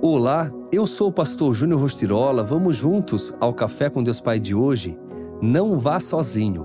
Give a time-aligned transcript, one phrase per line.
[0.00, 2.44] Olá, eu sou o pastor Júnior Rostirola.
[2.44, 4.96] Vamos juntos ao Café com Deus Pai de hoje?
[5.42, 6.64] Não vá sozinho.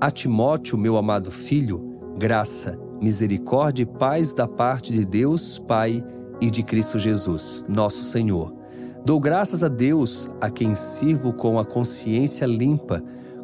[0.00, 1.78] A Timóteo, meu amado filho,
[2.18, 6.02] graça, misericórdia e paz da parte de Deus, Pai
[6.40, 8.52] e de Cristo Jesus, nosso Senhor.
[9.04, 13.00] Dou graças a Deus, a quem sirvo com a consciência limpa,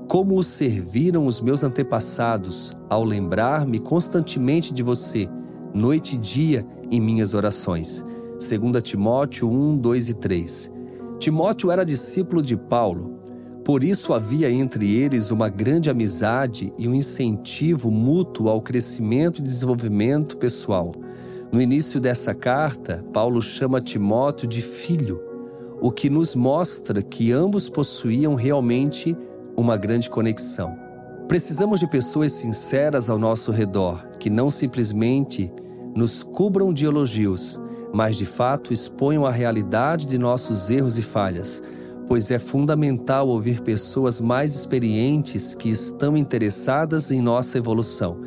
[0.09, 5.29] como o serviram os meus antepassados, ao lembrar-me constantemente de você,
[5.73, 8.05] noite e dia, em minhas orações
[8.39, 10.73] 2 Timóteo 1, 2 e 3.
[11.19, 13.19] Timóteo era discípulo de Paulo,
[13.65, 19.43] por isso havia entre eles uma grande amizade e um incentivo mútuo ao crescimento e
[19.43, 20.93] desenvolvimento pessoal.
[21.51, 25.21] No início dessa carta, Paulo chama Timóteo de filho,
[25.81, 29.17] o que nos mostra que ambos possuíam realmente
[29.57, 30.79] uma grande conexão.
[31.27, 35.53] Precisamos de pessoas sinceras ao nosso redor, que não simplesmente
[35.95, 37.61] nos cubram de elogios,
[37.93, 41.63] mas de fato exponham a realidade de nossos erros e falhas,
[42.07, 48.21] pois é fundamental ouvir pessoas mais experientes que estão interessadas em nossa evolução.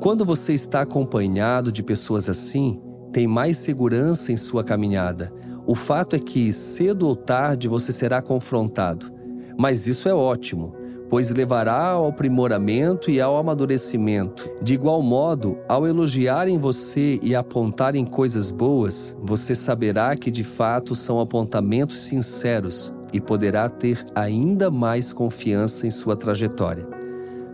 [0.00, 2.80] Quando você está acompanhado de pessoas assim,
[3.12, 5.32] tem mais segurança em sua caminhada.
[5.64, 9.12] O fato é que, cedo ou tarde, você será confrontado.
[9.56, 10.81] Mas isso é ótimo
[11.12, 14.48] pois levará ao aprimoramento e ao amadurecimento.
[14.62, 20.94] De igual modo, ao elogiarem você e apontarem coisas boas, você saberá que de fato
[20.94, 26.88] são apontamentos sinceros e poderá ter ainda mais confiança em sua trajetória.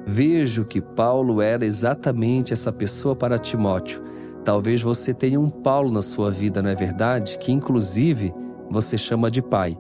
[0.07, 4.01] Vejo que Paulo era exatamente essa pessoa para Timóteo.
[4.45, 7.37] Talvez você tenha um Paulo na sua vida, não é verdade?
[7.39, 8.33] Que inclusive
[8.71, 9.77] você chama de pai.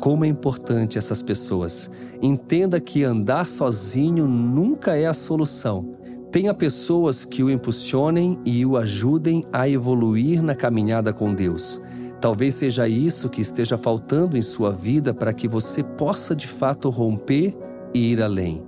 [0.00, 1.90] Como é importante essas pessoas.
[2.22, 5.94] Entenda que andar sozinho nunca é a solução.
[6.32, 11.82] Tenha pessoas que o impulsionem e o ajudem a evoluir na caminhada com Deus.
[12.18, 16.88] Talvez seja isso que esteja faltando em sua vida para que você possa de fato
[16.88, 17.54] romper
[17.92, 18.62] e ir além.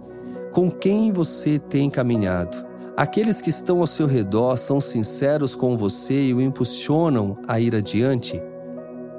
[0.53, 2.59] Com quem você tem caminhado?
[2.94, 7.75] Aqueles que estão ao seu redor são sinceros com você e o impulsionam a ir
[7.75, 8.38] adiante?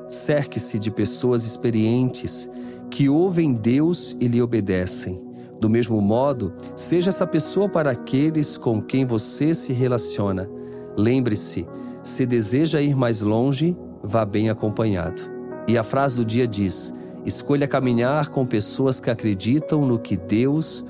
[0.10, 2.50] Cerque-se de pessoas experientes
[2.90, 5.20] que ouvem Deus e lhe obedecem.
[5.60, 10.50] Do mesmo modo, seja essa pessoa para aqueles com quem você se relaciona.
[10.98, 11.66] Lembre-se,
[12.04, 15.22] se deseja ir mais longe, vá bem acompanhado.
[15.68, 16.94] E a frase do dia diz:
[17.26, 20.86] escolha caminhar com pessoas que acreditam no que Deus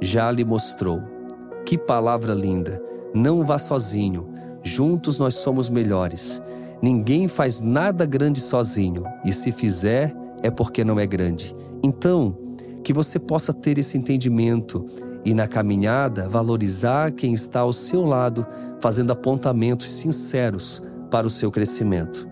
[0.00, 1.02] já lhe mostrou.
[1.64, 2.82] Que palavra linda!
[3.14, 4.28] Não vá sozinho,
[4.62, 6.42] juntos nós somos melhores.
[6.82, 11.54] Ninguém faz nada grande sozinho, e se fizer, é porque não é grande.
[11.82, 12.36] Então,
[12.82, 14.84] que você possa ter esse entendimento
[15.24, 18.46] e na caminhada valorizar quem está ao seu lado,
[18.80, 22.28] fazendo apontamentos sinceros para o seu crescimento.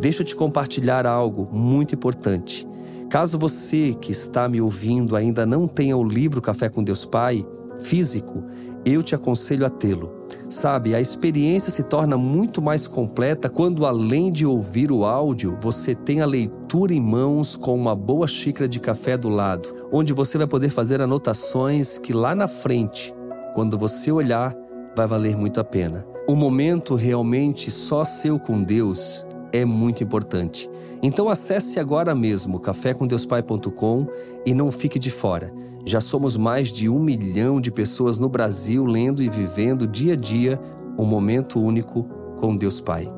[0.00, 2.66] Deixa eu te compartilhar algo muito importante.
[3.10, 7.44] Caso você que está me ouvindo ainda não tenha o livro Café com Deus Pai
[7.80, 8.44] físico,
[8.84, 10.20] eu te aconselho a tê-lo.
[10.48, 15.94] Sabe, a experiência se torna muito mais completa quando, além de ouvir o áudio, você
[15.94, 20.36] tem a leitura em mãos com uma boa xícara de café do lado, onde você
[20.36, 23.14] vai poder fazer anotações que lá na frente,
[23.54, 24.56] quando você olhar,
[24.96, 26.04] vai valer muito a pena.
[26.26, 30.68] O momento realmente só seu com Deus é muito importante.
[31.02, 34.06] Então acesse agora mesmo cafécomdeuspai.com
[34.44, 35.52] e não fique de fora.
[35.84, 40.16] Já somos mais de um milhão de pessoas no Brasil lendo e vivendo dia a
[40.16, 40.60] dia
[40.98, 42.04] um momento único
[42.38, 43.10] com Deus Pai.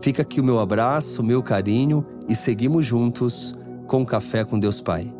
[0.00, 3.56] Fica aqui o meu abraço, o meu carinho e seguimos juntos
[3.86, 5.17] com Café com Deus Pai.